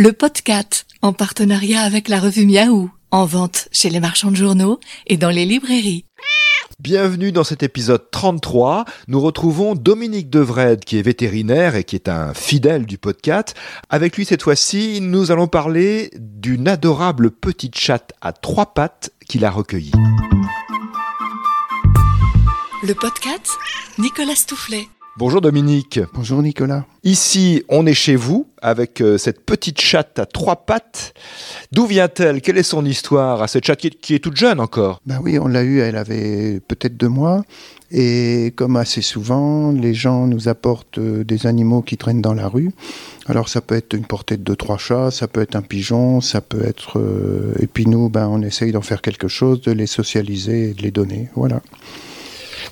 le 0.00 0.14
podcast, 0.14 0.86
en 1.02 1.12
partenariat 1.12 1.82
avec 1.82 2.08
la 2.08 2.20
revue 2.20 2.46
Miaou, 2.46 2.90
en 3.10 3.26
vente 3.26 3.68
chez 3.70 3.90
les 3.90 4.00
marchands 4.00 4.30
de 4.30 4.36
journaux 4.36 4.80
et 5.06 5.18
dans 5.18 5.28
les 5.28 5.44
librairies. 5.44 6.06
Bienvenue 6.78 7.32
dans 7.32 7.44
cet 7.44 7.62
épisode 7.62 8.10
33. 8.10 8.86
Nous 9.08 9.20
retrouvons 9.20 9.74
Dominique 9.74 10.30
Devred, 10.30 10.82
qui 10.82 10.96
est 10.96 11.02
vétérinaire 11.02 11.74
et 11.74 11.84
qui 11.84 11.96
est 11.96 12.08
un 12.08 12.32
fidèle 12.32 12.86
du 12.86 12.96
podcast. 12.96 13.54
Avec 13.90 14.16
lui, 14.16 14.24
cette 14.24 14.40
fois-ci, 14.40 15.02
nous 15.02 15.32
allons 15.32 15.48
parler 15.48 16.10
d'une 16.16 16.66
adorable 16.66 17.30
petite 17.30 17.78
chatte 17.78 18.14
à 18.22 18.32
trois 18.32 18.72
pattes 18.72 19.10
qu'il 19.28 19.44
a 19.44 19.50
recueillie. 19.50 19.92
Le 22.82 22.94
podcast, 22.94 23.50
Nicolas 23.98 24.34
Stoufflet. 24.34 24.88
Bonjour 25.16 25.40
Dominique. 25.40 25.98
Bonjour 26.14 26.40
Nicolas. 26.40 26.86
Ici, 27.02 27.64
on 27.68 27.84
est 27.84 27.94
chez 27.94 28.14
vous 28.14 28.46
avec 28.62 29.00
euh, 29.00 29.18
cette 29.18 29.44
petite 29.44 29.80
chatte 29.80 30.18
à 30.20 30.24
trois 30.24 30.64
pattes. 30.64 31.14
D'où 31.72 31.84
vient-elle? 31.86 32.40
Quelle 32.40 32.56
est 32.58 32.62
son 32.62 32.84
histoire 32.84 33.42
à 33.42 33.48
cette 33.48 33.66
chatte 33.66 33.80
qui 33.80 34.14
est, 34.14 34.18
toute 34.20 34.36
jeune 34.36 34.60
encore? 34.60 35.00
Ben 35.06 35.20
oui, 35.20 35.38
on 35.38 35.48
l'a 35.48 35.64
eue, 35.64 35.80
elle 35.80 35.96
avait 35.96 36.60
peut-être 36.60 36.96
deux 36.96 37.08
mois. 37.08 37.42
Et 37.90 38.52
comme 38.54 38.76
assez 38.76 39.02
souvent, 39.02 39.72
les 39.72 39.94
gens 39.94 40.28
nous 40.28 40.48
apportent 40.48 40.98
euh, 40.98 41.24
des 41.24 41.48
animaux 41.48 41.82
qui 41.82 41.96
traînent 41.96 42.22
dans 42.22 42.34
la 42.34 42.48
rue. 42.48 42.70
Alors 43.26 43.48
ça 43.48 43.60
peut 43.60 43.74
être 43.74 43.94
une 43.94 44.04
portée 44.04 44.36
de 44.36 44.42
deux, 44.42 44.56
trois 44.56 44.78
chats, 44.78 45.10
ça 45.10 45.26
peut 45.26 45.42
être 45.42 45.56
un 45.56 45.62
pigeon, 45.62 46.20
ça 46.20 46.40
peut 46.40 46.64
être... 46.64 47.00
Euh, 47.00 47.52
et 47.58 47.66
puis 47.66 47.86
nous, 47.86 48.08
ben, 48.08 48.28
on 48.28 48.42
essaye 48.42 48.70
d'en 48.70 48.80
faire 48.80 49.02
quelque 49.02 49.26
chose, 49.26 49.60
de 49.62 49.72
les 49.72 49.86
socialiser 49.86 50.70
et 50.70 50.74
de 50.74 50.82
les 50.82 50.92
donner. 50.92 51.30
Voilà. 51.34 51.62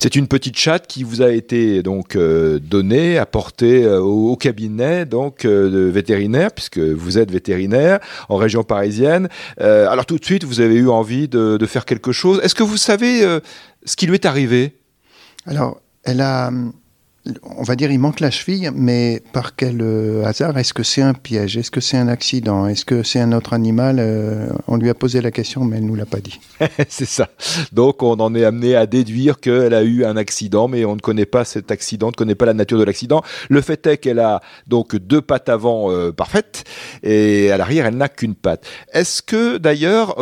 C'est 0.01 0.15
une 0.15 0.29
petite 0.29 0.57
chatte 0.57 0.87
qui 0.87 1.03
vous 1.03 1.21
a 1.21 1.31
été 1.31 1.83
donc 1.83 2.15
euh, 2.15 2.57
donnée, 2.57 3.17
apportée 3.17 3.83
euh, 3.83 3.99
au, 3.99 4.37
cabinet 4.37 5.05
donc 5.05 5.43
euh, 5.43 5.69
de 5.69 5.79
vétérinaire, 5.91 6.53
puisque 6.53 6.79
vous 6.79 7.17
êtes 7.17 7.29
vétérinaire 7.29 7.99
en 8.29 8.37
région 8.37 8.63
parisienne. 8.63 9.27
alors 9.57 10.05
tout 10.05 10.17
de 10.17 10.23
suite, 10.23 10.45
vous 10.45 10.61
avez 10.61 10.75
eu 10.75 10.87
envie 10.87 11.27
de, 11.27 11.57
de 11.57 11.65
faire 11.65 11.83
quelque 11.83 12.13
chose. 12.13 12.39
Est-ce 12.43 12.55
que 12.55 12.63
vous 12.63 12.77
savez 12.77 13.21
ce 13.83 13.95
qui 13.97 14.07
lui 14.07 14.13
est 14.13 14.25
arrivé? 14.25 14.77
Alors, 15.45 15.81
elle 16.03 16.21
a 16.21 16.49
on 17.43 17.63
va 17.63 17.75
dire, 17.75 17.91
il 17.91 17.99
manque 17.99 18.21
la 18.21 18.31
cheville, 18.31 18.71
mais 18.73 19.21
par 19.33 19.55
quel 19.55 19.81
euh, 19.81 20.23
hasard 20.25 20.57
Est-ce 20.57 20.73
que 20.73 20.83
c'est 20.83 21.01
un 21.01 21.13
piège? 21.13 21.57
Est-ce 21.57 21.69
que 21.69 21.81
c'est 21.81 21.97
un 21.97 22.07
accident? 22.07 22.65
Est-ce 22.67 22.85
que 22.85 23.03
c'est 23.03 23.19
un 23.19 23.33
autre 23.33 23.53
animal? 23.53 23.97
Euh, 23.99 24.49
On 24.67 24.77
lui 24.77 24.89
a 24.89 24.93
posé 24.93 25.21
la 25.21 25.31
question, 25.31 25.65
mais 25.65 25.77
elle 25.77 25.83
ne 25.83 25.89
nous 25.89 25.95
l'a 25.95 26.05
pas 26.05 26.19
dit. 26.19 26.39
c'est 26.89 27.05
ça. 27.05 27.29
Donc 27.73 28.03
on 28.03 28.13
en 28.19 28.33
est 28.35 28.45
amené 28.45 28.75
à 28.75 28.85
déduire 28.85 29.39
qu'elle 29.39 29.73
a 29.73 29.83
eu 29.83 30.05
un 30.05 30.17
accident, 30.17 30.67
mais 30.67 30.85
on 30.85 30.95
ne 30.95 31.01
connaît 31.01 31.25
pas 31.25 31.43
cet 31.45 31.71
accident, 31.71 32.07
on 32.07 32.11
ne 32.11 32.15
connaît 32.15 32.35
pas 32.35 32.45
la 32.45 32.53
nature 32.53 32.79
de 32.79 32.83
l'accident. 32.83 33.21
Le 33.49 33.61
fait 33.61 33.85
est 33.85 33.97
qu'elle 33.97 34.19
a 34.19 34.41
donc 34.67 34.95
deux 34.95 35.21
pattes 35.21 35.49
avant 35.49 35.91
euh, 35.91 36.11
parfaites, 36.11 36.63
et 37.03 37.51
à 37.51 37.57
l'arrière, 37.57 37.85
elle 37.85 37.97
n'a 37.97 38.09
qu'une 38.09 38.35
patte. 38.35 38.65
Est-ce 38.93 39.21
que 39.21 39.57
d'ailleurs 39.57 40.15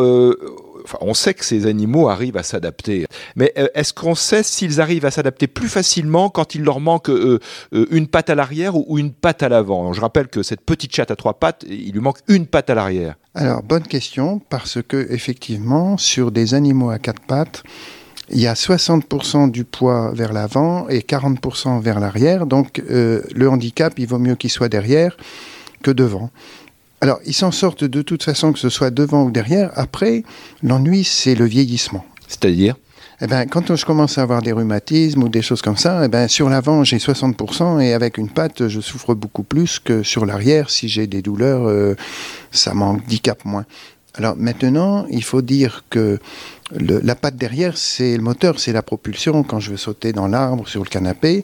on 1.01 1.13
sait 1.13 1.33
que 1.33 1.45
ces 1.45 1.65
animaux 1.65 2.09
arrivent 2.09 2.37
à 2.37 2.43
s'adapter. 2.43 3.05
Mais 3.35 3.53
euh, 3.57 3.67
est-ce 3.73 3.93
qu'on 3.93 4.15
sait 4.15 4.43
s'ils 4.43 4.81
arrivent 4.81 5.05
à 5.05 5.11
s'adapter 5.11 5.47
plus 5.47 5.69
facilement 5.69 6.29
quand 6.29 6.55
il 6.55 6.63
leur 6.63 6.79
manque 6.79 7.09
euh, 7.09 7.39
euh, 7.73 7.85
une 7.91 8.07
patte 8.07 8.29
à 8.29 8.35
l'arrière 8.35 8.75
ou, 8.75 8.97
une 8.97 9.11
patte 9.11 9.43
à 9.43 9.49
l'avant? 9.49 9.93
Je 9.93 10.01
rappelle 10.01 10.27
que 10.27 10.43
cette 10.43 10.61
petite 10.61 10.95
chatte 10.95 11.11
à 11.11 11.15
trois 11.15 11.33
pattes, 11.33 11.65
il 11.69 11.91
lui 11.91 11.99
manque 11.99 12.19
une 12.27 12.45
patte 12.47 12.69
à 12.69 12.75
l'arrière. 12.75 13.15
Alors, 13.35 13.61
bonne 13.63 13.83
question, 13.83 14.39
parce 14.49 14.79
que 14.81 15.07
effectivement, 15.11 15.97
sur 15.97 16.31
des 16.31 16.53
animaux 16.53 16.89
à 16.89 16.99
quatre 16.99 17.21
pattes, 17.21 17.63
il 18.29 18.39
y 18.39 18.47
a 18.47 18.53
60% 18.53 19.51
du 19.51 19.63
poids 19.63 20.11
vers 20.13 20.33
l'avant 20.33 20.89
et 20.89 20.99
40% 20.99 21.81
vers 21.81 21.99
l'arrière. 21.99 22.45
Donc, 22.45 22.81
le 22.89 23.47
handicap, 23.47 23.93
il 23.97 24.07
vaut 24.07 24.19
mieux 24.19 24.35
qu'il 24.35 24.49
soit 24.49 24.67
derrière 24.67 25.15
que 25.81 25.91
devant. 25.91 26.29
Alors, 27.01 27.19
ils 27.25 27.33
s'en 27.33 27.51
sortent 27.51 27.83
de 27.83 28.01
toute 28.01 28.23
façon, 28.23 28.53
que 28.53 28.59
ce 28.59 28.69
soit 28.69 28.89
devant 28.89 29.23
ou 29.23 29.31
derrière. 29.31 29.71
Après, 29.75 30.23
l'ennui, 30.63 31.03
c'est 31.03 31.35
le 31.35 31.45
vieillissement. 31.45 32.05
C'est-à-dire? 32.27 32.75
Eh 33.19 33.25
ben, 33.25 33.47
quand 33.47 33.75
je 33.75 33.83
commence 33.83 34.19
à 34.19 34.21
avoir 34.21 34.43
des 34.43 34.51
rhumatismes 34.51 35.23
ou 35.23 35.29
des 35.29 35.41
choses 35.41 35.63
comme 35.63 35.77
ça, 35.77 36.05
eh 36.05 36.07
ben, 36.07 36.27
sur 36.27 36.49
l'avant, 36.49 36.83
j'ai 36.83 36.97
60% 36.97 37.81
et 37.81 37.93
avec 37.93 38.17
une 38.17 38.29
patte, 38.29 38.67
je 38.67 38.79
souffre 38.79 39.15
beaucoup 39.15 39.43
plus 39.43 39.79
que 39.79 40.03
sur 40.03 40.25
l'arrière. 40.25 40.69
Si 40.69 40.87
j'ai 40.87 41.07
des 41.07 41.23
douleurs, 41.23 41.67
euh, 41.67 41.95
ça 42.51 42.75
m'handicape 42.75 43.43
moins. 43.43 43.65
Alors 44.13 44.35
maintenant, 44.35 45.05
il 45.09 45.23
faut 45.23 45.41
dire 45.41 45.83
que 45.89 46.19
la 46.71 47.15
patte 47.15 47.37
derrière, 47.37 47.77
c'est 47.77 48.17
le 48.17 48.23
moteur, 48.23 48.59
c'est 48.59 48.73
la 48.73 48.81
propulsion 48.81 49.43
quand 49.43 49.59
je 49.59 49.71
veux 49.71 49.77
sauter 49.77 50.11
dans 50.11 50.27
l'arbre, 50.27 50.67
sur 50.67 50.83
le 50.83 50.89
canapé. 50.89 51.43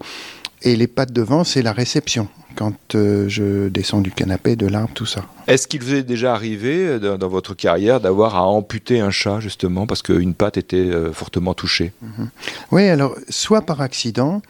Et 0.64 0.76
les 0.76 0.88
pattes 0.88 1.12
devant, 1.12 1.44
c'est 1.44 1.62
la 1.62 1.74
réception 1.74 2.28
quand 2.56 2.96
euh, 2.96 3.28
je 3.28 3.68
descends 3.70 4.02
du 4.02 4.12
canapé, 4.12 4.56
de 4.56 4.68
l'arbre, 4.68 4.92
tout 4.94 5.06
ça. 5.06 5.26
Est-ce 5.48 5.68
qu'il 5.68 5.82
vous 5.82 5.96
est 5.96 6.04
déjà 6.04 6.34
arrivé 6.34 6.88
euh, 6.88 7.18
dans, 7.18 7.28
votre 7.28 7.54
carrière 7.54 8.00
d'avoir 8.00 8.36
à 8.36 8.44
amputer 8.44 9.00
un 9.00 9.12
chat 9.12 9.40
justement 9.40 9.88
parce 9.88 10.02
qu'une 10.02 10.34
patte 10.34 10.58
était 10.58 10.78
euh, 10.78 11.12
fortement 11.12 11.54
touchée? 11.54 11.92
Mhm. 12.02 12.30
Oui, 12.72 12.88
alors 12.88 13.16
soit 13.30 13.62
par 13.62 13.82
accident, 13.82 14.42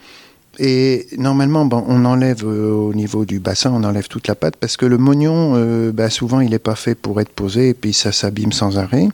et 0.58 1.06
normalement, 1.18 1.64
bon, 1.64 1.84
on 1.88 2.04
enlève 2.04 2.44
au 2.44 2.94
niveau 2.94 3.24
du 3.24 3.40
bassin, 3.40 3.72
on 3.74 3.82
enlève 3.82 4.06
toute 4.06 4.28
la 4.28 4.36
patte 4.36 4.54
parce 4.54 4.76
que 4.76 4.86
le 4.86 4.98
mognon, 4.98 5.90
bah, 5.92 6.10
souvent, 6.10 6.38
il 6.38 6.50
n'est 6.50 6.60
pas 6.60 6.76
fait 6.76 6.94
pour 6.94 7.20
être 7.20 7.32
posé 7.32 7.70
et 7.70 7.74
puis 7.74 7.92
ça 7.92 8.12
s'abîme 8.12 8.52
sans 8.52 8.78
arrêt. 8.78 9.08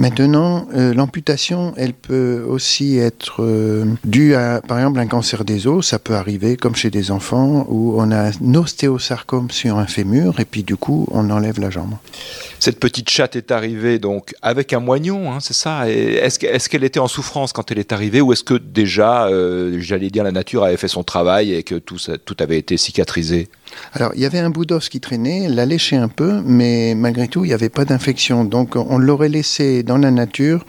Maintenant, 0.00 0.66
euh, 0.74 0.94
l'amputation, 0.94 1.74
elle 1.76 1.92
peut 1.92 2.42
aussi 2.48 2.96
être 2.96 3.42
euh, 3.44 3.84
due 4.02 4.34
à, 4.34 4.62
par 4.66 4.78
exemple, 4.78 4.98
un 4.98 5.06
cancer 5.06 5.44
des 5.44 5.66
os. 5.66 5.86
Ça 5.86 5.98
peut 5.98 6.14
arriver, 6.14 6.56
comme 6.56 6.74
chez 6.74 6.88
des 6.88 7.10
enfants, 7.10 7.66
où 7.68 7.96
on 7.98 8.10
a 8.10 8.30
un 8.30 8.54
ostéosarcome 8.54 9.50
sur 9.50 9.76
un 9.76 9.84
fémur, 9.84 10.40
et 10.40 10.46
puis 10.46 10.62
du 10.62 10.76
coup, 10.76 11.06
on 11.10 11.28
enlève 11.28 11.60
la 11.60 11.68
jambe. 11.68 11.92
Cette 12.60 12.80
petite 12.80 13.10
chatte 13.10 13.36
est 13.36 13.50
arrivée 13.50 13.98
donc 13.98 14.34
avec 14.40 14.72
un 14.72 14.80
moignon, 14.80 15.32
hein, 15.32 15.38
c'est 15.40 15.54
ça? 15.54 15.90
Est-ce 15.90 16.68
qu'elle 16.70 16.84
était 16.84 16.98
en 16.98 17.08
souffrance 17.08 17.52
quand 17.52 17.70
elle 17.70 17.78
est 17.78 17.92
arrivée, 17.92 18.22
ou 18.22 18.32
est-ce 18.32 18.44
que 18.44 18.54
déjà, 18.54 19.26
euh, 19.26 19.80
j'allais 19.80 20.08
dire, 20.08 20.24
la 20.24 20.32
nature 20.32 20.64
avait 20.64 20.78
fait 20.78 20.88
son 20.88 21.02
travail 21.02 21.52
et 21.52 21.62
que 21.62 21.74
tout, 21.74 21.98
tout 22.24 22.36
avait 22.40 22.58
été 22.58 22.78
cicatrisé? 22.78 23.48
Alors, 23.92 24.12
il 24.14 24.20
y 24.20 24.26
avait 24.26 24.40
un 24.40 24.50
bout 24.50 24.64
d'os 24.64 24.88
qui 24.88 25.00
traînait, 25.00 25.44
elle 25.44 25.54
l'a 25.54 25.66
léché 25.66 25.96
un 25.96 26.08
peu, 26.08 26.40
mais 26.44 26.94
malgré 26.96 27.28
tout, 27.28 27.44
il 27.44 27.48
n'y 27.48 27.54
avait 27.54 27.68
pas 27.68 27.84
d'infection. 27.84 28.44
Donc, 28.44 28.76
on 28.76 28.98
l'aurait 28.98 29.28
laissé 29.28 29.82
dans 29.90 29.98
la 29.98 30.12
nature. 30.12 30.64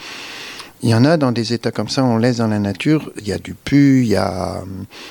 Il 0.84 0.90
y 0.90 0.96
en 0.96 1.06
a 1.06 1.16
dans 1.16 1.32
des 1.32 1.54
états 1.54 1.72
comme 1.72 1.90
ça, 1.90 2.04
on 2.04 2.18
laisse 2.18 2.38
dans 2.38 2.48
la 2.48 2.58
nature, 2.58 3.12
il 3.20 3.28
y 3.28 3.34
a 3.34 3.38
du 3.38 3.54
pu, 3.54 4.02
il 4.02 4.08
y 4.08 4.16
a 4.16 4.64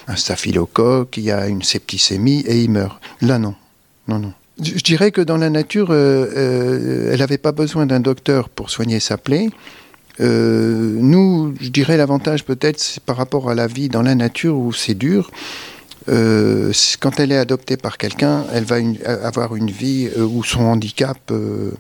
un 0.09 0.17
staphylocoque, 0.17 1.17
il 1.17 1.23
y 1.23 1.31
a 1.31 1.47
une 1.47 1.63
septicémie 1.63 2.41
et 2.41 2.61
il 2.61 2.71
meurt. 2.71 3.01
Là, 3.23 3.39
non. 3.39 3.55
Non, 4.09 4.19
non. 4.19 4.33
Je 4.61 4.83
dirais 4.83 5.13
que 5.13 5.21
dans 5.21 5.37
la 5.37 5.49
nature, 5.49 5.91
euh, 5.93 6.27
euh, 6.37 7.13
elle 7.13 7.21
n'avait 7.21 7.39
pas 7.39 7.53
besoin 7.53 7.87
d'un 7.87 8.01
docteur 8.01 8.49
pour 8.49 8.69
soigner 8.69 8.99
sa 8.99 9.17
plaie. 9.17 9.49
Euh, 10.21 10.97
nous, 10.99 11.55
je 11.61 11.69
dirais 11.69 11.97
l'avantage 11.97 12.45
peut-être, 12.45 12.99
par 13.07 13.17
rapport 13.17 13.49
à 13.49 13.55
la 13.55 13.69
vie 13.69 13.89
dans 13.89 14.03
la 14.03 14.17
nature 14.17 14.57
où 14.57 14.73
c'est 14.73 14.99
dur. 14.99 15.31
Euh, 16.09 16.73
quand 16.99 17.21
elle 17.21 17.31
est 17.31 17.37
adoptée 17.37 17.77
par 17.77 17.97
quelqu'un, 17.97 18.45
elle 18.53 18.65
va 18.65 18.77
avoir 19.23 19.55
une 19.55 19.71
vie 19.71 20.09
euh, 20.17 20.25
où 20.25 20.43
son 20.43 20.63
handicap 20.63 21.19
euh, 21.31 21.71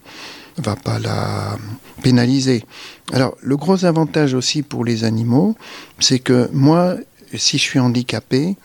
va 0.60 0.76
pas 0.76 0.98
la 0.98 1.56
pénaliser. 2.02 2.64
Alors, 3.12 3.36
le 3.42 3.56
gros 3.56 3.84
avantage 3.84 4.34
aussi 4.34 4.62
pour 4.62 4.84
les 4.84 5.04
animaux, 5.04 5.56
c'est 5.98 6.18
que 6.18 6.48
moi, 6.52 6.96
si 7.34 7.58
je 7.58 7.62
suis 7.62 7.78
handicapé, 7.78 8.56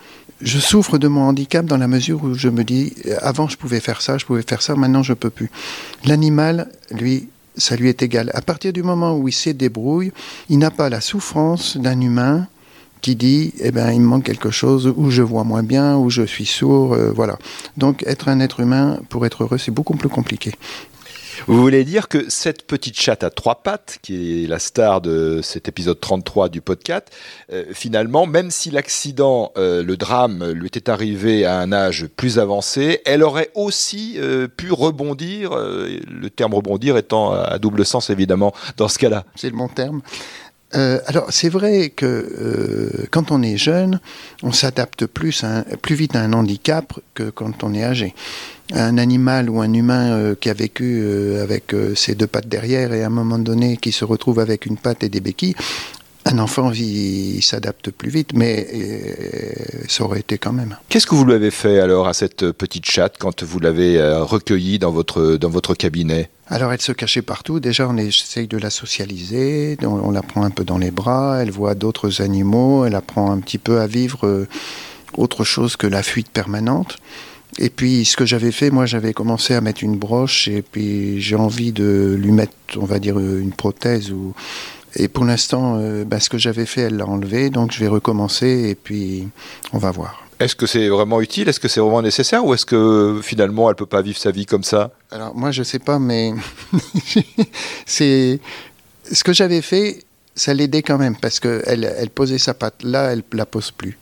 je 0.41 0.59
souffre 0.59 0.97
de 0.97 1.07
mon 1.07 1.22
handicap 1.22 1.66
dans 1.66 1.78
la 1.78 1.88
mesure 1.88 2.23
où 2.23 2.34
je 2.34 2.50
me 2.50 2.63
dis, 2.63 2.94
avant 3.22 3.47
je 3.47 3.57
pouvais 3.57 3.79
faire 3.79 4.01
ça, 4.01 4.17
je 4.17 4.25
pouvais 4.25 4.44
faire 4.44 4.61
ça, 4.61 4.75
maintenant 4.75 5.03
je 5.03 5.13
peux 5.13 5.29
plus. 5.29 5.50
L'animal, 6.05 6.69
lui, 6.91 7.29
ça 7.57 7.75
lui 7.75 7.89
est 7.89 8.01
égal. 8.01 8.31
À 8.34 8.41
partir 8.41 8.73
du 8.73 8.84
moment 8.84 9.17
où 9.17 9.28
il 9.28 9.34
se 9.34 9.50
débrouille, 9.51 10.11
il 10.50 10.59
n'a 10.59 10.72
pas 10.72 10.89
la 10.89 11.01
souffrance 11.01 11.78
d'un 11.78 12.00
humain 12.01 12.47
qui 13.01 13.16
dit 13.16 13.53
eh 13.59 13.72
ben 13.72 13.91
il 13.91 14.01
me 14.01 14.07
manque 14.07 14.23
quelque 14.23 14.50
chose 14.50 14.91
ou 14.95 15.11
je 15.11 15.22
vois 15.22 15.44
moins 15.44 15.61
bien 15.61 15.95
ou 15.95 16.09
je 16.09 16.23
suis 16.23 16.47
sourd 16.47 16.94
euh, 16.94 17.11
voilà 17.11 17.38
donc 17.78 18.03
être 18.07 18.29
un 18.29 18.39
être 18.39 18.61
humain 18.61 19.00
pour 19.09 19.28
être 19.28 19.44
heureux 19.44 19.59
c'est 19.59 19.69
beaucoup 19.69 19.95
plus 19.95 20.09
compliqué 20.09 20.53
vous 21.47 21.61
voulez 21.61 21.84
dire 21.84 22.08
que 22.08 22.29
cette 22.29 22.66
petite 22.67 22.99
chatte 22.99 23.23
à 23.23 23.29
trois 23.29 23.55
pattes, 23.55 23.99
qui 24.02 24.43
est 24.43 24.47
la 24.47 24.59
star 24.59 25.02
de 25.02 25.40
cet 25.43 25.67
épisode 25.67 25.99
33 25.99 26.49
du 26.49 26.61
podcast, 26.61 27.08
euh, 27.52 27.66
finalement, 27.72 28.26
même 28.26 28.52
si 28.52 28.72
l'accident, 28.72 29.52
euh, 29.58 29.84
le 29.84 29.97
drame 29.97 30.52
lui 30.52 30.67
était 30.67 30.90
arrivé 30.90 31.46
à 31.46 31.59
un 31.59 31.72
âge 31.72 32.08
plus 32.16 32.40
avancé, 32.40 33.02
elle 33.05 33.23
aurait 33.23 33.52
aussi 33.55 34.20
pu 34.58 34.72
rebondir, 34.72 35.52
le 35.55 36.29
terme 36.29 36.53
rebondir 36.53 36.97
étant 36.97 37.34
à 37.34 37.58
double 37.59 37.85
sens 37.85 38.09
évidemment 38.09 38.53
dans 38.78 38.88
ce 38.88 38.97
cas-là. 38.99 39.26
C'est 39.35 39.49
le 39.49 39.58
bon 39.58 39.67
terme. 39.67 40.02
Euh, 40.75 40.99
alors 41.07 41.27
c'est 41.29 41.49
vrai 41.49 41.89
que 41.89 42.05
euh, 42.05 43.05
quand 43.11 43.31
on 43.31 43.41
est 43.41 43.57
jeune, 43.57 43.99
on 44.43 44.51
s'adapte 44.51 45.05
plus, 45.05 45.45
plus 45.81 45.95
vite 45.95 46.16
à 46.16 46.22
un 46.22 46.33
handicap 46.33 46.93
que 47.13 47.29
quand 47.29 47.63
on 47.63 47.73
est 47.73 47.83
âgé. 47.83 48.13
Un 48.73 48.97
animal 48.97 49.49
ou 49.49 49.61
un 49.61 49.72
humain 49.73 50.11
euh, 50.11 50.35
qui 50.35 50.49
a 50.49 50.53
vécu 50.53 51.03
avec 51.41 51.75
ses 51.95 52.16
deux 52.16 52.27
pattes 52.27 52.47
derrière 52.47 52.93
et 52.93 53.03
à 53.03 53.07
un 53.07 53.11
moment 53.11 53.39
donné 53.39 53.77
qui 53.77 53.91
se 53.91 54.05
retrouve 54.05 54.39
avec 54.39 54.66
une 54.66 54.77
patte 54.77 55.03
et 55.03 55.09
des 55.09 55.22
béquilles, 55.22 55.55
Un 56.27 56.39
enfant, 56.39 56.72
il 56.72 57.41
s'adapte 57.43 57.91
plus 57.91 58.09
vite, 58.09 58.31
mais 58.33 58.67
euh, 58.73 59.83
ça 59.87 60.03
aurait 60.03 60.22
été 60.22 60.39
quand 60.39 60.53
même. 60.53 60.75
Qu'est-ce 60.89 61.05
que 61.05 61.13
vous 61.13 61.23
lui 61.23 61.33
avez 61.33 61.51
fait 61.51 61.79
alors 61.79 62.07
à 62.07 62.16
cette 62.16 62.51
petite 62.51 62.85
chatte 62.85 63.17
quand 63.19 63.43
vous 63.43 63.59
l'avez 63.59 63.99
euh, 63.99 64.23
recueillie 64.23 64.79
dans 64.79 64.89
votre, 64.89 65.35
dans 65.35 65.49
votre 65.49 65.75
cabinet? 65.75 66.31
Alors 66.47 66.73
elle 66.73 66.81
se 66.81 66.93
cachait 66.93 67.22
partout. 67.22 67.59
Déjà, 67.59 67.87
on 67.87 67.95
essaye 67.97 68.47
de 68.47 68.57
la 68.57 68.72
socialiser. 68.72 69.77
On, 69.83 69.85
on 69.87 70.11
la 70.11 70.23
prend 70.23 70.43
un 70.43 70.49
peu 70.49 70.63
dans 70.63 70.79
les 70.79 70.89
bras. 70.89 71.43
Elle 71.43 71.51
voit 71.51 71.75
d'autres 71.75 72.23
animaux. 72.23 72.85
Elle 72.85 72.95
apprend 72.95 73.31
un 73.31 73.39
petit 73.39 73.59
peu 73.59 73.79
à 73.79 73.85
vivre 73.85 74.25
euh, 74.25 74.47
autre 75.17 75.43
chose 75.43 75.75
que 75.75 75.85
la 75.85 76.01
fuite 76.01 76.29
permanente. 76.29 76.97
Et 77.59 77.69
puis, 77.69 78.03
ce 78.03 78.17
que 78.17 78.25
j'avais 78.25 78.51
fait, 78.51 78.71
moi, 78.71 78.85
j'avais 78.87 79.13
commencé 79.13 79.53
à 79.53 79.61
mettre 79.61 79.83
une 79.83 79.95
broche 79.95 80.47
et 80.47 80.61
puis 80.61 81.21
j'ai 81.21 81.35
envie 81.35 81.71
de 81.71 82.17
lui 82.19 82.31
mettre, 82.31 82.53
on 82.78 82.85
va 82.85 82.99
dire, 82.99 83.17
une 83.19 83.53
prothèse. 83.53 84.11
Ou... 84.11 84.33
Et 84.95 85.07
pour 85.07 85.25
l'instant, 85.25 85.77
euh, 85.77 86.05
bah, 86.05 86.19
ce 86.19 86.29
que 86.29 86.37
j'avais 86.37 86.65
fait, 86.65 86.81
elle 86.81 86.97
l'a 86.97 87.05
enlevé. 87.05 87.49
Donc, 87.49 87.71
je 87.71 87.79
vais 87.79 87.87
recommencer 87.87 88.69
et 88.69 88.75
puis 88.75 89.27
on 89.73 89.77
va 89.77 89.91
voir. 89.91 90.25
Est-ce 90.39 90.55
que 90.55 90.65
c'est 90.65 90.89
vraiment 90.89 91.21
utile? 91.21 91.47
Est-ce 91.47 91.59
que 91.59 91.67
c'est 91.67 91.79
vraiment 91.79 92.01
nécessaire? 92.01 92.45
Ou 92.45 92.53
est-ce 92.53 92.65
que 92.65 93.21
finalement 93.23 93.69
elle 93.69 93.75
peut 93.75 93.85
pas 93.85 94.01
vivre 94.01 94.17
sa 94.17 94.31
vie 94.31 94.45
comme 94.45 94.63
ça? 94.63 94.91
Alors, 95.11 95.35
moi, 95.35 95.51
je 95.51 95.63
sais 95.63 95.79
pas, 95.79 95.97
mais 95.97 96.33
c'est 97.85 98.39
ce 99.09 99.23
que 99.23 99.31
j'avais 99.31 99.61
fait, 99.61 100.03
ça 100.35 100.53
l'aidait 100.53 100.81
quand 100.81 100.97
même 100.97 101.15
parce 101.15 101.39
qu'elle 101.39 101.89
elle 101.97 102.09
posait 102.09 102.37
sa 102.37 102.53
patte. 102.53 102.83
Là, 102.83 103.13
elle 103.13 103.23
la 103.31 103.45
pose 103.45 103.71
plus. 103.71 103.97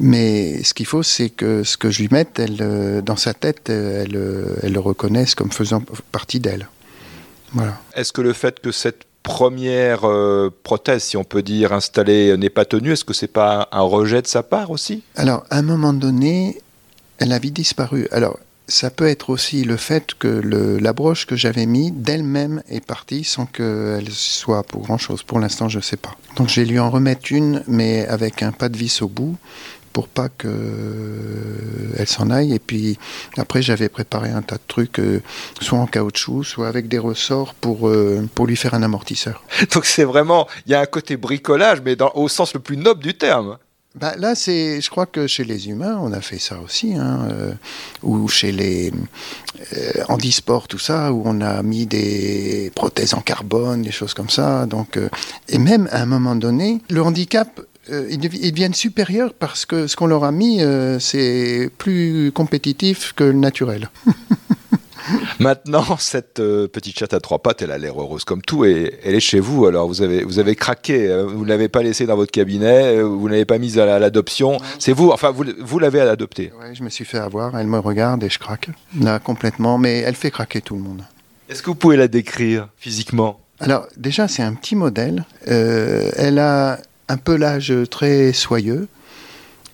Mais 0.00 0.64
ce 0.64 0.74
qu'il 0.74 0.86
faut, 0.86 1.02
c'est 1.02 1.30
que 1.30 1.62
ce 1.62 1.76
que 1.76 1.90
je 1.90 2.00
lui 2.00 2.08
mette, 2.10 2.38
elle, 2.38 2.58
euh, 2.60 3.02
dans 3.02 3.16
sa 3.16 3.34
tête, 3.34 3.68
elle, 3.68 4.16
euh, 4.16 4.56
elle 4.62 4.72
le 4.72 4.80
reconnaisse 4.80 5.34
comme 5.34 5.52
faisant 5.52 5.82
partie 6.10 6.40
d'elle. 6.40 6.68
Voilà. 7.52 7.78
Est-ce 7.94 8.12
que 8.12 8.22
le 8.22 8.32
fait 8.32 8.58
que 8.58 8.72
cette 8.72 9.04
première 9.22 10.08
euh, 10.08 10.50
prothèse, 10.62 11.04
si 11.04 11.16
on 11.16 11.24
peut 11.24 11.42
dire, 11.42 11.72
installée 11.72 12.36
n'est 12.36 12.50
pas 12.50 12.64
tenue, 12.64 12.92
est-ce 12.92 13.04
que 13.04 13.14
c'est 13.14 13.26
pas 13.26 13.68
un 13.72 13.82
rejet 13.82 14.22
de 14.22 14.26
sa 14.26 14.42
part 14.42 14.70
aussi? 14.70 15.02
Alors, 15.16 15.44
à 15.50 15.58
un 15.58 15.62
moment 15.62 15.92
donné, 15.92 16.60
elle 17.18 17.32
a 17.32 17.38
vite 17.38 17.54
disparu. 17.54 18.08
Alors, 18.10 18.38
ça 18.68 18.90
peut 18.90 19.06
être 19.06 19.30
aussi 19.30 19.64
le 19.64 19.76
fait 19.76 20.14
que 20.14 20.28
la 20.80 20.92
broche 20.92 21.26
que 21.26 21.36
j'avais 21.36 21.66
mis 21.66 21.90
d'elle-même 21.90 22.62
est 22.68 22.84
partie 22.84 23.24
sans 23.24 23.44
qu'elle 23.44 24.10
soit 24.10 24.62
pour 24.62 24.82
grand-chose. 24.82 25.22
Pour 25.22 25.40
l'instant, 25.40 25.68
je 25.68 25.78
ne 25.78 25.82
sais 25.82 25.96
pas. 25.96 26.16
Donc, 26.36 26.48
je 26.48 26.60
vais 26.60 26.66
lui 26.66 26.78
en 26.78 26.90
remettre 26.90 27.32
une, 27.32 27.62
mais 27.66 28.06
avec 28.06 28.42
un 28.42 28.52
pas 28.52 28.68
de 28.68 28.76
vis 28.76 29.02
au 29.02 29.08
bout 29.08 29.36
pour 29.92 30.08
pas 30.08 30.28
qu'elle 30.28 32.06
s'en 32.06 32.30
aille. 32.30 32.54
Et 32.54 32.58
puis 32.58 32.98
après, 33.36 33.62
j'avais 33.62 33.88
préparé 33.88 34.30
un 34.30 34.42
tas 34.42 34.56
de 34.56 34.62
trucs, 34.66 34.98
euh, 34.98 35.22
soit 35.60 35.78
en 35.78 35.86
caoutchouc, 35.86 36.44
soit 36.44 36.68
avec 36.68 36.88
des 36.88 36.98
ressorts 36.98 37.54
pour, 37.54 37.88
euh, 37.88 38.28
pour 38.34 38.46
lui 38.46 38.56
faire 38.56 38.74
un 38.74 38.82
amortisseur. 38.82 39.42
Donc 39.74 39.84
c'est 39.84 40.04
vraiment, 40.04 40.48
il 40.66 40.72
y 40.72 40.74
a 40.74 40.80
un 40.80 40.86
côté 40.86 41.16
bricolage, 41.16 41.80
mais 41.84 41.96
dans, 41.96 42.12
au 42.14 42.28
sens 42.28 42.54
le 42.54 42.60
plus 42.60 42.76
noble 42.76 43.02
du 43.02 43.14
terme. 43.14 43.58
Bah, 43.94 44.14
là, 44.16 44.34
c'est, 44.34 44.80
je 44.80 44.88
crois 44.88 45.04
que 45.04 45.26
chez 45.26 45.44
les 45.44 45.68
humains, 45.68 45.98
on 46.00 46.12
a 46.12 46.22
fait 46.22 46.38
ça 46.38 46.58
aussi, 46.60 46.94
hein, 46.94 47.28
euh, 47.30 47.52
ou 48.02 48.26
chez 48.26 48.50
les 48.50 48.90
euh, 49.76 50.04
handisports, 50.08 50.66
tout 50.66 50.78
ça, 50.78 51.12
où 51.12 51.22
on 51.26 51.42
a 51.42 51.62
mis 51.62 51.84
des 51.84 52.72
prothèses 52.74 53.12
en 53.12 53.20
carbone, 53.20 53.82
des 53.82 53.90
choses 53.90 54.14
comme 54.14 54.30
ça. 54.30 54.64
Donc, 54.64 54.96
euh, 54.96 55.10
et 55.50 55.58
même 55.58 55.90
à 55.92 56.00
un 56.00 56.06
moment 56.06 56.34
donné, 56.34 56.80
le 56.88 57.02
handicap, 57.02 57.60
euh, 57.90 58.06
ils, 58.10 58.18
devi- 58.18 58.38
ils 58.42 58.52
deviennent 58.52 58.74
supérieurs 58.74 59.32
parce 59.34 59.66
que 59.66 59.86
ce 59.86 59.96
qu'on 59.96 60.06
leur 60.06 60.24
a 60.24 60.32
mis, 60.32 60.62
euh, 60.62 60.98
c'est 60.98 61.70
plus 61.78 62.30
compétitif 62.32 63.12
que 63.14 63.24
le 63.24 63.32
naturel. 63.32 63.90
Maintenant, 65.40 65.96
cette 65.98 66.38
euh, 66.38 66.68
petite 66.68 66.96
chatte 66.96 67.12
à 67.12 67.18
trois 67.18 67.40
pattes, 67.40 67.60
elle 67.62 67.72
a 67.72 67.78
l'air 67.78 68.00
heureuse 68.00 68.24
comme 68.24 68.40
tout 68.40 68.64
et 68.64 69.00
elle 69.04 69.16
est 69.16 69.20
chez 69.20 69.40
vous. 69.40 69.66
Alors 69.66 69.88
vous 69.88 70.00
avez, 70.00 70.22
vous 70.22 70.38
avez 70.38 70.54
craqué, 70.54 71.08
euh, 71.08 71.24
vous 71.26 71.42
ne 71.44 71.48
l'avez 71.48 71.68
pas 71.68 71.82
laissée 71.82 72.06
dans 72.06 72.14
votre 72.14 72.30
cabinet, 72.30 72.98
euh, 72.98 73.02
vous 73.02 73.26
ne 73.26 73.32
l'avez 73.32 73.44
pas 73.44 73.58
mise 73.58 73.78
à 73.80 73.84
la- 73.86 73.96
à 73.96 73.98
l'adoption. 73.98 74.58
C'est 74.78 74.92
vous, 74.92 75.10
enfin 75.10 75.30
vous, 75.32 75.44
vous 75.58 75.78
l'avez 75.80 76.00
adoptée. 76.00 76.52
Ouais, 76.60 76.72
je 76.74 76.84
me 76.84 76.88
suis 76.88 77.04
fait 77.04 77.18
avoir, 77.18 77.58
elle 77.58 77.66
me 77.66 77.80
regarde 77.80 78.22
et 78.22 78.30
je 78.30 78.38
craque. 78.38 78.68
Là, 79.00 79.18
complètement, 79.18 79.76
mais 79.76 79.98
elle 79.98 80.14
fait 80.14 80.30
craquer 80.30 80.60
tout 80.60 80.76
le 80.76 80.82
monde. 80.82 81.02
Est-ce 81.48 81.62
que 81.62 81.66
vous 81.70 81.74
pouvez 81.74 81.96
la 81.96 82.06
décrire 82.06 82.68
physiquement? 82.76 83.40
Alors, 83.58 83.86
déjà, 83.96 84.28
c'est 84.28 84.42
un 84.42 84.54
petit 84.54 84.76
modèle. 84.76 85.24
Elle 85.46 86.38
a 86.38 86.78
un 87.12 87.16
pelage 87.18 87.72
très 87.90 88.32
soyeux. 88.32 88.88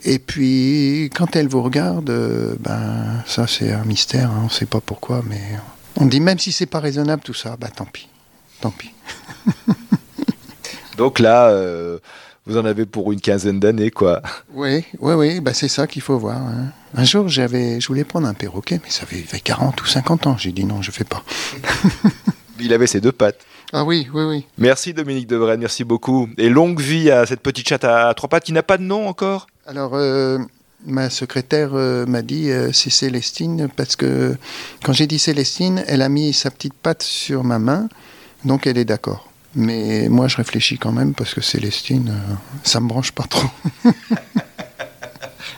Et 0.04 0.18
puis, 0.18 1.10
quand 1.14 1.34
elle 1.36 1.48
vous 1.48 1.62
regarde, 1.62 2.10
euh, 2.10 2.54
ben, 2.60 3.22
ça, 3.26 3.46
c'est 3.46 3.72
un 3.72 3.84
mystère. 3.84 4.30
hein, 4.30 4.40
on 4.42 4.44
ne 4.44 4.50
sait 4.50 4.66
pas 4.66 4.80
pourquoi, 4.80 5.22
mais 5.28 5.40
on 5.96 6.06
dit 6.06 6.20
même 6.20 6.38
si 6.38 6.52
c'est 6.52 6.66
pas 6.66 6.80
raisonnable, 6.80 7.22
tout 7.24 7.34
ça, 7.34 7.56
bah 7.58 7.68
tant 7.74 7.84
pis. 7.84 8.08
Tant 8.60 8.70
pis. 8.70 8.90
Donc 10.96 11.18
là, 11.20 11.48
euh, 11.48 11.98
vous 12.46 12.56
en 12.56 12.64
avez 12.64 12.86
pour 12.86 13.12
une 13.12 13.20
quinzaine 13.20 13.60
d'années, 13.60 13.90
quoi. 13.90 14.20
Oui, 14.52 14.84
oui, 15.00 15.14
oui, 15.14 15.40
bah 15.40 15.54
c'est 15.54 15.68
ça 15.68 15.86
qu'il 15.86 16.02
faut 16.02 16.18
voir. 16.18 16.38
hein. 16.38 16.72
Un 16.94 17.04
jour, 17.04 17.28
j'avais, 17.28 17.80
je 17.80 17.86
voulais 17.88 18.04
prendre 18.04 18.26
un 18.26 18.34
perroquet, 18.34 18.80
mais 18.82 18.90
ça 18.90 19.04
avait, 19.08 19.24
avait 19.28 19.40
40 19.40 19.80
ou 19.82 19.86
50 19.86 20.26
ans. 20.26 20.36
J'ai 20.38 20.52
dit 20.52 20.64
non, 20.64 20.82
je 20.82 20.90
fais 20.90 21.04
pas. 21.04 21.22
Il 22.60 22.72
avait 22.72 22.86
ses 22.88 23.00
deux 23.00 23.12
pattes. 23.12 23.40
Ah 23.72 23.84
oui, 23.84 24.08
oui, 24.14 24.24
oui. 24.24 24.46
Merci 24.56 24.94
Dominique 24.94 25.26
Devraine, 25.26 25.60
merci 25.60 25.84
beaucoup. 25.84 26.28
Et 26.38 26.48
longue 26.48 26.80
vie 26.80 27.10
à 27.10 27.26
cette 27.26 27.40
petite 27.40 27.68
chatte 27.68 27.84
à 27.84 28.14
trois 28.14 28.28
pattes 28.28 28.44
qui 28.44 28.52
n'a 28.52 28.62
pas 28.62 28.78
de 28.78 28.82
nom 28.82 29.06
encore 29.06 29.46
Alors, 29.66 29.90
euh, 29.94 30.38
ma 30.86 31.10
secrétaire 31.10 31.74
euh, 31.74 32.06
m'a 32.06 32.22
dit 32.22 32.50
euh, 32.50 32.72
c'est 32.72 32.88
Célestine 32.88 33.68
parce 33.76 33.94
que 33.94 34.34
quand 34.82 34.94
j'ai 34.94 35.06
dit 35.06 35.18
Célestine, 35.18 35.84
elle 35.86 36.00
a 36.00 36.08
mis 36.08 36.32
sa 36.32 36.50
petite 36.50 36.72
patte 36.72 37.02
sur 37.02 37.44
ma 37.44 37.58
main, 37.58 37.90
donc 38.46 38.66
elle 38.66 38.78
est 38.78 38.86
d'accord. 38.86 39.28
Mais 39.54 40.08
moi, 40.08 40.28
je 40.28 40.36
réfléchis 40.36 40.78
quand 40.78 40.92
même 40.92 41.12
parce 41.12 41.34
que 41.34 41.42
Célestine, 41.42 42.14
ça 42.64 42.80
me 42.80 42.88
branche 42.88 43.12
pas 43.12 43.24
trop. 43.24 43.48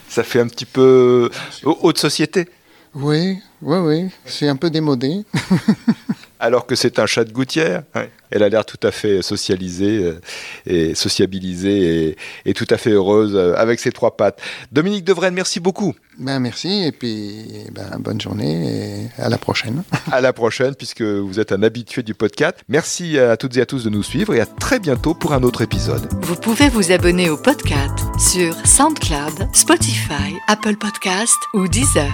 Ça 0.09 0.23
fait 0.23 0.41
un 0.41 0.47
petit 0.47 0.65
peu 0.65 1.29
haute 1.63 1.97
société, 1.97 2.49
Oui, 2.93 3.37
oui, 3.61 3.77
oui, 3.77 4.09
c'est 4.25 4.49
un 4.49 4.57
peu 4.57 4.69
démodé. 4.69 5.23
alors 6.41 6.65
que 6.65 6.75
c'est 6.75 6.99
un 6.99 7.05
chat 7.05 7.23
de 7.23 7.31
gouttière. 7.31 7.83
Elle 8.31 8.43
a 8.43 8.49
l'air 8.49 8.65
tout 8.65 8.79
à 8.83 8.91
fait 8.91 9.21
socialisée 9.21 10.03
euh, 10.03 10.21
et 10.65 10.95
sociabilisée 10.95 12.07
et, 12.45 12.49
et 12.49 12.53
tout 12.53 12.67
à 12.69 12.77
fait 12.77 12.91
heureuse 12.91 13.33
euh, 13.35 13.53
avec 13.55 13.79
ses 13.79 13.91
trois 13.91 14.15
pattes. 14.17 14.41
Dominique 14.71 15.03
Devraine, 15.03 15.33
merci 15.33 15.59
beaucoup. 15.59 15.93
Ben 16.17 16.39
merci 16.39 16.83
et 16.85 16.91
puis 16.91 17.45
ben, 17.73 17.99
bonne 17.99 18.19
journée 18.19 19.09
et 19.17 19.21
à 19.21 19.29
la 19.29 19.37
prochaine. 19.37 19.83
À 20.11 20.21
la 20.21 20.33
prochaine, 20.33 20.75
puisque 20.75 21.01
vous 21.01 21.39
êtes 21.39 21.51
un 21.51 21.61
habitué 21.61 22.03
du 22.03 22.13
podcast. 22.13 22.55
Merci 22.69 23.19
à 23.19 23.37
toutes 23.37 23.55
et 23.57 23.61
à 23.61 23.65
tous 23.65 23.83
de 23.83 23.89
nous 23.89 24.03
suivre 24.03 24.33
et 24.33 24.39
à 24.41 24.45
très 24.45 24.79
bientôt 24.79 25.13
pour 25.13 25.33
un 25.33 25.43
autre 25.43 25.61
épisode. 25.61 26.07
Vous 26.21 26.35
pouvez 26.35 26.69
vous 26.69 26.91
abonner 26.91 27.29
au 27.29 27.37
podcast 27.37 27.99
sur 28.17 28.55
SoundCloud, 28.65 29.49
Spotify, 29.53 30.35
Apple 30.47 30.77
Podcast 30.77 31.37
ou 31.53 31.67
Deezer. 31.67 32.11